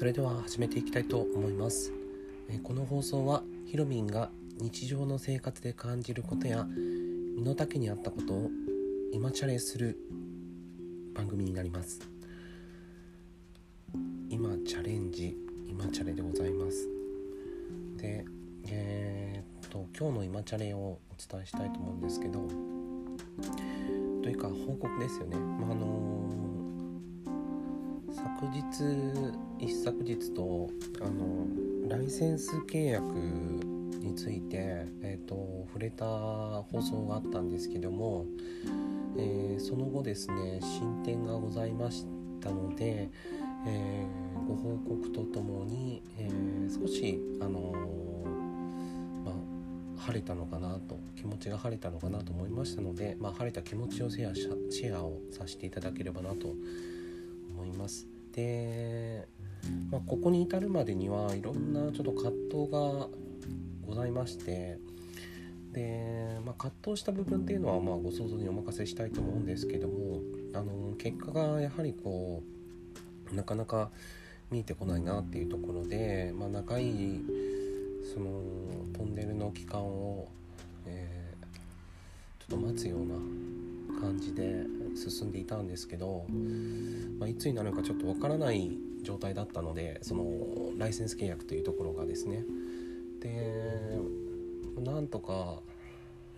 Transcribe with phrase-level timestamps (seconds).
[0.00, 1.92] それでは始めていきたいと思います。
[2.62, 6.66] この放送はひろみんが日常の生活で感じることや
[7.36, 8.50] 身の丈に合ったことを
[9.12, 9.98] 今チャレする
[11.14, 12.00] 番組になります。
[14.30, 15.36] 今チャレンジ
[15.68, 16.88] 今チャレでございます。
[17.98, 18.24] で
[18.68, 22.40] えー、っと今日の今チャレをお伝えしたいと思うんですけど
[24.22, 26.24] というか報告ですよね、まあ、あの
[28.40, 30.70] 昨日一昨日と
[31.02, 31.46] あの
[31.88, 38.24] ライセンス契約について、えーと、触れた放送があったんですけども、
[39.18, 42.06] えー、その後ですね進展がございまし
[42.40, 43.10] たので、
[43.66, 47.74] えー、ご報告とともに、えー、少しあの
[49.26, 49.32] ま、
[50.02, 56.54] 晴れたのかなと気持ちが晴れたのかなと思いましたので、まあ、晴れた気持ちをシェアシェアをさせていただければなと
[57.54, 58.06] 思います。
[58.32, 59.28] で、
[59.90, 63.08] まあ、ここに至るまでにはいろんなちょっと葛藤が
[63.86, 64.78] ございまして
[65.72, 70.20] で、まあ、葛藤した部分っていうのはまあご想像にお任せしたいと思うんですけども
[70.54, 72.42] あの結果がやはりこ
[73.32, 73.90] うなかなか
[74.50, 77.20] 見えてこないなっていうところで、まあ、長い
[78.12, 78.42] その
[78.96, 80.28] トンネルの期間を、
[80.86, 84.64] えー、ちょっと待つような感じで
[84.96, 86.24] 進んでいたんですけど、
[87.18, 88.70] まあ、いつになるかちょっとわからない
[89.02, 90.24] 状態だったのでその
[90.76, 92.44] ライセンス契約というところがですね。
[93.20, 93.98] で
[94.80, 95.60] なんとか、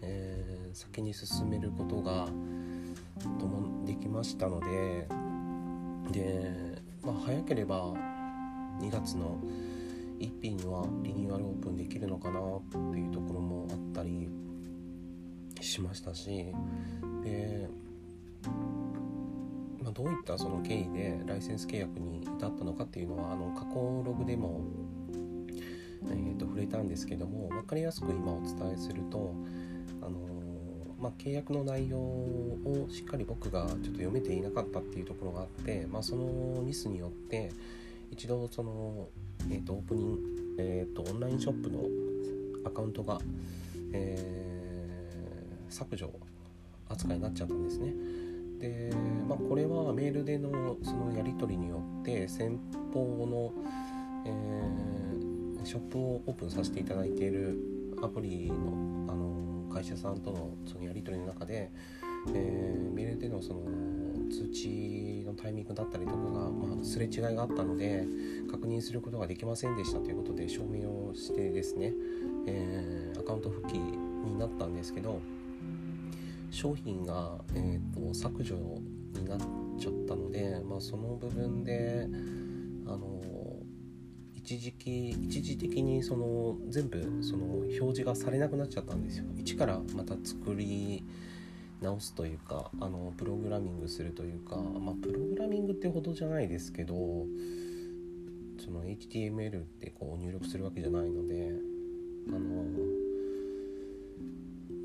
[0.00, 2.28] えー、先に進めることが
[3.40, 5.08] ともできましたので
[6.12, 7.92] で、まあ、早ければ
[8.80, 9.40] 2月の
[10.20, 14.28] 1日にはリニューアルオープンできるのかなっていうところもあったり
[15.60, 16.46] しましたし
[17.24, 17.68] で、
[19.82, 23.74] まあ、どういったその経緯でライセンス契約に至ったのかっていうのはあの過去
[24.04, 24.60] ログでも、
[26.10, 29.34] えー、と触れたんですけども分かりやすく今お伝えすると、
[30.02, 30.18] あの
[30.98, 37.50] まあ、契約の内容をしっかり僕がちょっと読めていなかったっていうところがあって、まあ、そのミスによって
[38.10, 39.08] 一度その、
[39.50, 41.84] えー、とオープニング、えー、とオンラインショップの
[42.64, 43.20] アカウントが、
[43.92, 46.10] えー、削除
[46.88, 47.92] 扱いになっちゃったんですね。
[48.58, 48.90] で、
[49.28, 52.58] まあ、これはメールでのそのやり取りによって先
[52.92, 53.52] 方の、
[54.26, 57.58] えー、ショップをオープンさせていただいている
[58.02, 59.38] アプリのあの
[59.72, 61.70] 会社さんとのそのやり取りの中で、
[62.34, 63.60] えー、メールでのその
[64.30, 68.06] 通知のタイミングだったりとかが、まあ、すれ違いがあったので
[68.50, 71.92] 確認することができませんでしたということで証明をしてですね、
[72.46, 75.20] えー、アカウント復帰になったんですけど
[76.50, 78.56] 商品が、えーと、削除
[79.14, 79.38] になっ
[79.78, 82.06] ちゃったので、まあ、その部分で
[82.86, 83.20] あの
[84.34, 89.24] 一時期一時的にその全部その表示がされなくなっちゃったんですよ。
[89.36, 91.04] 一からまた作り
[91.82, 96.94] 直すというかあのプログラミングするというか、まあ、プログラミングってほどじゃないですけど
[98.58, 101.52] その HTML ってこう入力するわけじゃないので
[102.28, 102.64] あの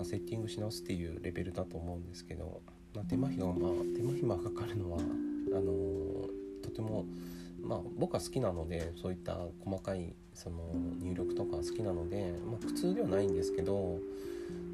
[0.00, 2.62] まあ、セッティングし直すっていうレベルだと思うんですけど、
[2.94, 3.54] まあ、手間暇まあ
[3.94, 5.62] 手間暇かかるのはあの
[6.62, 7.04] とても
[7.62, 10.56] まあ僕は好きなのでそういった細かいその
[11.02, 13.98] 入力とか好きなので、まあ、苦痛ではないんですけど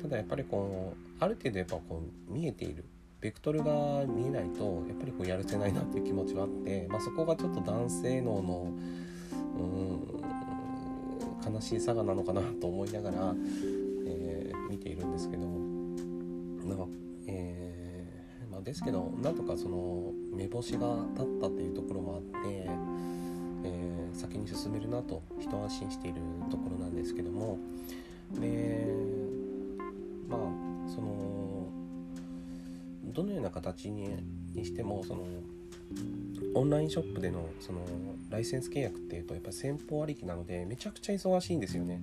[0.00, 2.84] ただやっぱりこうある程度やっぱこう見えている
[3.20, 8.72] ベクトルが見えないとやっぱりこうやるせないなっていう気持ちはあって、まあ、そこがちょっと男性脳の
[9.58, 9.60] う
[11.52, 13.34] ん悲しい差がなのかなと思いながら
[15.16, 16.86] ですけどなんか、
[17.26, 22.68] えー、まあ、ですけどなんとかその目星が立ったっていうところもあって、
[23.64, 27.58] えー、先に進めるなと一安心しているところなんですけども
[28.38, 28.86] で
[30.28, 30.40] まあ
[30.94, 31.68] その
[33.04, 34.22] どのような形に
[34.62, 35.22] してもその
[36.54, 37.80] オンラインショップでのその
[38.28, 42.02] ライセンス契約っていうとやっぱり先方ありきなのでめちゃくちゃ忙しいんですよね。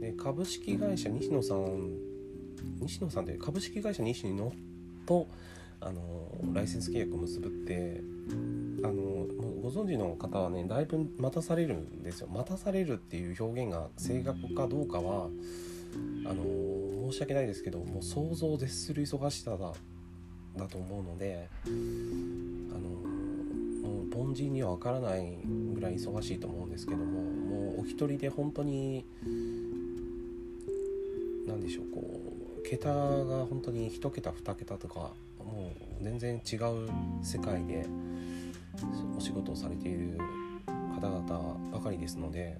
[0.00, 2.15] で株式会社西野さん
[2.80, 4.52] 西野さんという株式会社西野
[5.06, 5.26] と
[5.80, 6.00] あの
[6.52, 8.00] ライセンス契約を結ぶって
[8.82, 9.26] あの
[9.62, 12.28] ご存知の方はねだいぶ待たされるんですよ。
[12.28, 15.28] 待たされるっていう表現が正確かどうかは
[16.24, 19.72] あの申し訳ないですけどもう想像を絶する忙しさだ
[20.56, 22.88] だと思うのであの
[23.88, 25.38] もう凡人には分からない
[25.74, 29.04] ぐらい忙しいと思うんですけどももうお一人で本当に
[31.46, 32.25] 何でしょうこう
[32.68, 36.90] 桁が本当に1桁2桁とかもう全然違う
[37.22, 37.86] 世界で
[39.16, 40.18] お仕事をされている
[41.00, 42.58] 方々ばかりですので、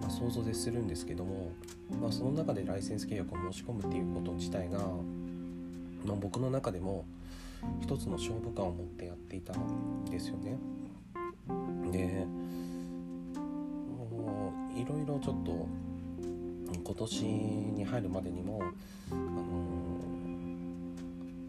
[0.00, 1.52] まあ、想像でするんですけども、
[2.00, 7.04] まあ、その中でライセンス契約を申し込むっていうこと自体が、まあ、僕の中でも
[7.80, 10.58] 一つの勝負感を持ってやっていたんですよね。
[11.92, 12.26] で
[14.16, 15.66] もういろいろちょっと
[16.74, 18.62] 今年に入るまでにも
[19.10, 19.22] あの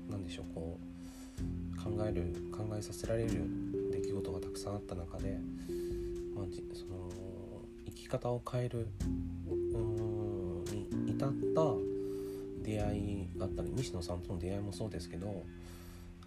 [0.09, 3.29] 何でしょうこう考える考えさせられる
[3.91, 5.37] 出来事がたくさんあった中で、
[6.35, 7.09] まあ、その
[7.85, 8.87] 生き方を変える
[10.71, 11.89] に至った
[12.63, 15.43] 出会いがあったり西野さんとの出会いもそうですけど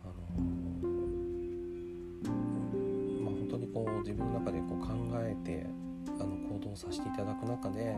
[0.03, 0.12] あの
[3.21, 4.89] まあ本当にこう自分の中でこう考
[5.21, 5.67] えて
[6.62, 7.97] あの行動させていただく中で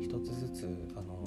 [0.00, 1.24] 一つずつあの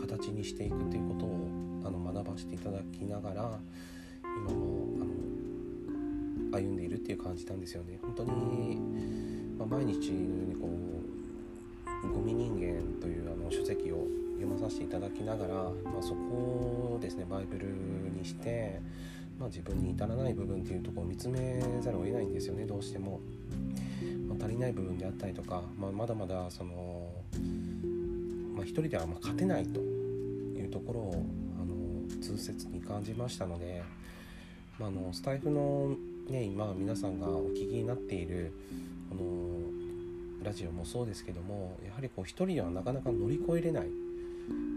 [0.00, 1.48] 形にしていくということを
[1.84, 3.58] あの学ばせていただきながら
[4.22, 4.86] 今も
[6.52, 7.98] あの歩んでいるっていう感じなんですよね。
[8.02, 8.80] 本当に、
[9.58, 10.68] まあ、毎日のようにこ
[12.04, 14.06] う「ゴミ人間」というあの書籍を
[14.40, 18.80] 読まさせていただきながら、まあ、そこをですねバイブルにして、
[19.38, 23.20] まあ、自分に至らない部分っていうところを見つめざるを得ないんですよねどうしても。
[24.40, 27.10] 足りない部分であったりとか、まあ、まだまだその、
[28.54, 31.24] まあ、一人ではま勝てないというところを
[31.60, 33.82] あの痛切に感じましたので、
[34.78, 35.96] まあ、あのスタイフの、
[36.28, 38.52] ね、今皆さんがお聞きになっている
[39.08, 39.24] この
[40.44, 43.88] ラジオもそうですけどもやはりこう一人ではなかなか乗り越えれない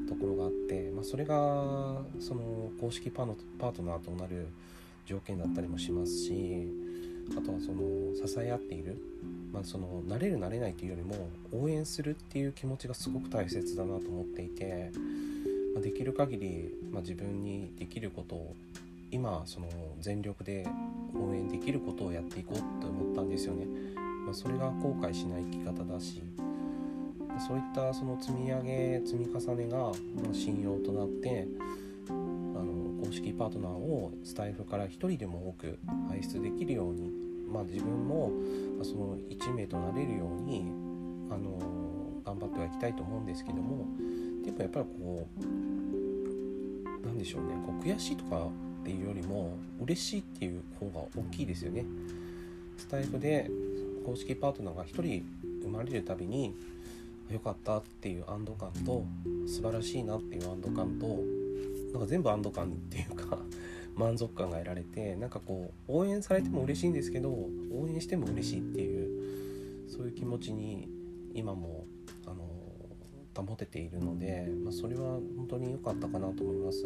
[0.10, 1.36] ところがあって、まあ、それが
[2.20, 4.48] その公式パートナーとなる
[5.06, 6.83] 条件だったりもしますし
[7.32, 8.98] あとはその支え合っている、
[9.52, 14.92] まあ、その慣れる慣れないというよりも応援するっていう気持ちがすごく大切だなと思っていて、
[15.74, 18.56] まあ、できる限り、まあ、自分にできることを
[19.12, 19.68] 今その
[20.00, 20.68] 全力で
[21.16, 23.66] 応援できることをやっていこうと思ったんですよね。
[24.26, 26.22] まあ、それが後悔しない生き方だし
[27.46, 29.92] そういったその積み上げ積み重ねが
[30.32, 31.48] 信用となって
[33.14, 35.78] 公式パートナーをスタイフから1人でも多く
[36.10, 37.12] 輩出できるように、
[37.48, 38.32] まあ、自分も
[38.82, 40.66] その1名となれるように
[41.30, 41.60] あの
[42.26, 43.86] 頑張ってはいきたいと思うんですけども
[44.44, 45.28] でもやっぱりこ
[47.04, 48.48] うなんでしょうねこう悔しいとか
[48.82, 51.86] っていうよりも嬉しいっていう方が大きいですよね。
[52.78, 53.50] スタイフで
[54.06, 55.24] 公式パートナーが1人
[55.62, 56.56] 生まれるたびに
[57.32, 59.06] 良かったっていう安堵感と
[59.46, 61.43] 素晴らしいなっていう安堵感と
[61.94, 63.40] なんか全部安堵感っていうか
[63.96, 70.88] 満足感が得られてなんかこう応援されても嬉しいんですけど応援しても嬉しいっていうそういう気持ちに
[71.34, 71.86] 今も
[72.26, 76.86] あの保てているので、まあ、それは本当に良かったかなと思います。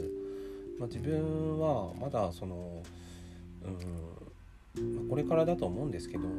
[0.80, 2.84] まあ、自分はまだその、
[4.78, 6.30] うんまあ、これからだと思うんですけど、ま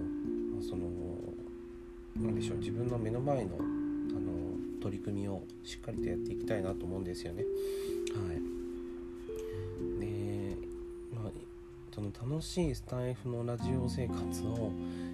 [0.61, 0.87] あ、その
[2.17, 7.45] 何でしょう自分の目の前のあの取り組みをしっかりとやっていきたいなと思うんですよね。
[8.15, 8.58] はい、
[12.21, 14.73] 楽しいスタイフのラジオ生活を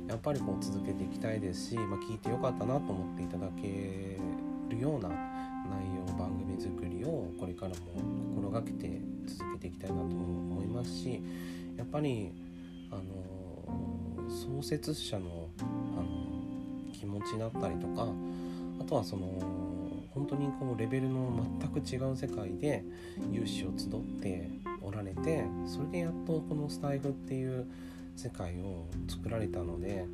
[0.09, 4.19] やっぱりこう続けていきたいですし、まあ、聞いてよかったなと思っていただけ
[4.70, 5.17] るような内
[6.08, 7.77] 容番組作りをこれからも
[8.34, 11.23] 心がけて続けていきたいなと思いますし
[11.77, 12.32] やっぱり
[12.91, 18.08] あの創設者のあの気持ちだったりとか
[18.81, 19.27] あとはその
[20.15, 21.31] 本当にこうレベルの
[21.61, 22.82] 全く違う世界で
[23.31, 23.91] 有志を集っ
[24.23, 27.67] ておられてそれでやっとこのスタイフっていう
[28.17, 30.06] 世界を作られたので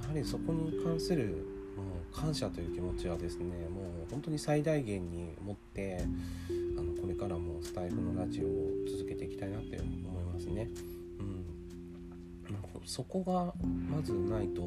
[0.00, 1.82] やはりそこに関するも
[2.12, 6.04] う感謝という気持ちはですねもう本当に最大限に持って
[6.78, 8.48] あのこれからもスタイフのラジオを
[8.90, 10.70] 続けていきたいなって思いますね。
[11.18, 11.44] うん、
[12.84, 13.52] そこが
[13.90, 14.62] まずないと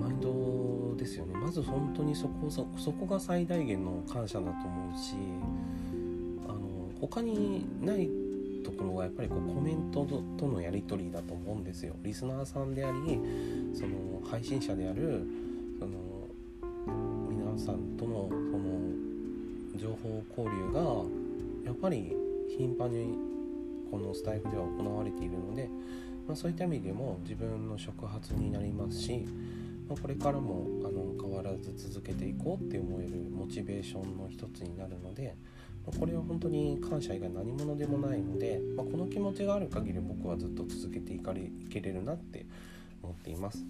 [0.00, 5.14] マインドですよねまず本当にそこそこが最大限の感謝だと思うし
[6.48, 8.08] あの他にない
[8.70, 11.94] ところがやっぱりこうコメントとのやり取りだと思うんですよ。
[12.02, 13.20] リスナーさんであり
[13.74, 15.26] その配信者である
[15.78, 15.92] その
[17.28, 18.80] 皆さんとのその
[19.76, 20.80] 情報交流が
[21.64, 22.14] やっぱり
[22.56, 23.16] 頻繁に
[23.90, 25.68] このスタイフでは行われているので、
[26.26, 29.26] まあ、そういった意味でも自分の触発になりますし
[29.90, 35.34] まあ、これからもあの変わらず続けていこうって思えるモチベーションの一つになるので、
[35.86, 42.46] まあ、これは本当に感謝以外何者でもないので、まあ、この気持ちがある限り僕はずっと続けていかれいけれるなって
[43.02, 43.64] 思っています。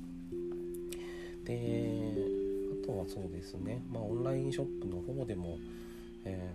[1.45, 2.12] で
[2.83, 5.59] あとはそうですね、まあ、オンラインショップの方でも、
[6.25, 6.50] え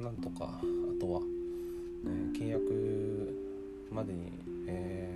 [0.00, 1.20] ー、なんとかあとは、
[2.04, 3.36] えー、契約
[3.90, 4.32] までに、
[4.66, 5.10] え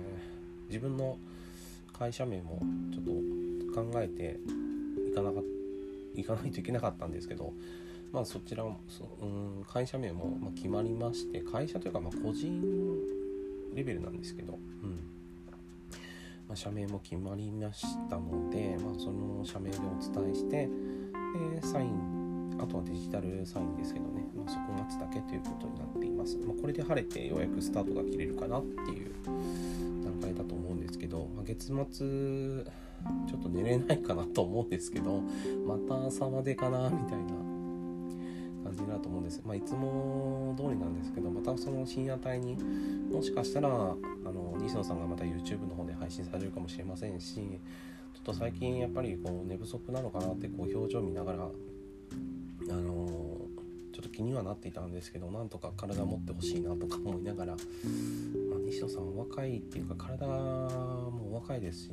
[0.67, 1.17] ー、自分の
[1.97, 2.59] 会社名も
[2.91, 3.05] ちょっ
[3.73, 4.39] と考えて
[5.11, 5.41] いかなか
[6.15, 7.53] いかないといけなかったんですけど、
[8.11, 12.61] まあ、そちらそ、うん、会社名もま決まりまして会社というかま個人
[13.73, 15.11] レベルなんですけど、うん。
[16.47, 29.13] まあ、社名も決まりましたので、まあ、その社名でお伝えしてでサインあとはデジタルサインですけどね、まあ、そこ待つだけということになっています、まあ、これで晴れてようやくスタートが切れるかなっていう
[30.03, 32.65] 段階だと思うんですけど、まあ、月末
[33.27, 35.21] ちょっと寝れないかなと思うんですけど
[35.65, 37.51] また朝までかなみたいな
[38.63, 42.57] 感じになると思うんです、まあ、いつも通りなんですけどまたその深夜帯に
[43.11, 53.31] もしかしたらあの西野さんがまた YouTube の方で配信されるかもしれませんしちょっと最近やっぱりこう寝不足なのかなってこう表情見ながらあの
[53.93, 61.91] ちょっと気にはなっていたんですけどなんとか体持ってほしいなとか思いながら、まあ、西野さんお若いっていうか体も若いですし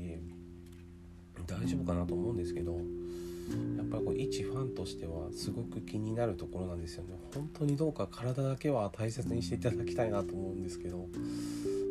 [1.48, 7.18] 大丈夫かなと思うんですけどやっぱりこう一ファンとしてはすごく気になるところなんですよね。
[7.34, 11.04] 本当にどうか体だけは大切にしていただきたいなと思うんですけど、ま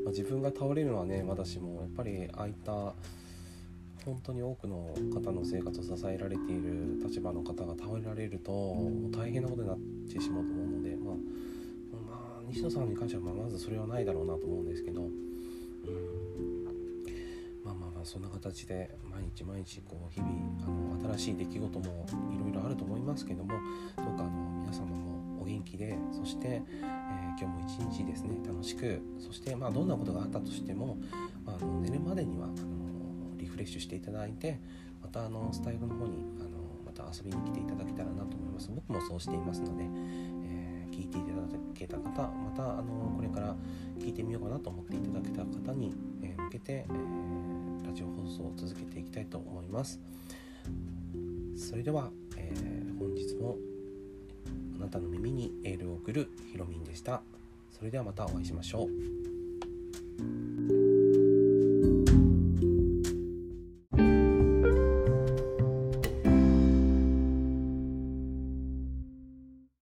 [0.08, 2.94] あ、自分が倒れるのはねまだしもやっぱりああいった
[4.06, 8.78] 本当に多くの方の生活を支えられている立場の方が倒れられると
[9.12, 11.16] 大変なことになってしまうと思うので、まあ、
[12.10, 15.10] まあ、西野さんに関してはまずそれはないだろうなと思うんですけど、
[18.08, 20.32] そんな形で毎日毎日こう日々
[20.64, 23.50] あの新しい出来事もいろいろあると思いますけども
[23.98, 30.98] どうかあの皆様もお元気でそして、えー、今日も一日ですね楽しくそしてまあどんなことがあったとしても、
[31.46, 32.56] まあ、あの寝るまでにはあの
[33.36, 34.58] リフレッシュしていただいて
[35.02, 36.50] またあのスタイルの方にあの
[36.86, 38.72] また遊びに来ていただけたらなと思います。
[38.74, 41.42] 僕もそうしていますので、えー、聞いていただ
[41.74, 43.54] けた方またあのこれから
[44.00, 47.37] 聞いてみようかなと思っていただけた方に、えー、向けて、えー
[47.98, 50.00] ジオ放送を続けていきたいと思います。
[51.58, 53.58] それでは、えー、本日も
[54.76, 57.24] あなたの耳にエールを送るひろみんでした。
[57.72, 60.77] それではまたお会いしましょう。